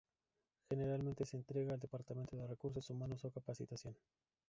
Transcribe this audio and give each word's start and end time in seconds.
Generalmente 0.71 1.25
se 1.27 1.37
entrega 1.37 1.73
al 1.75 1.79
Departamento 1.79 2.35
de 2.35 2.47
Recursos 2.47 2.89
Humanos 2.89 3.23
o 3.23 3.29
Capacitación. 3.29 3.95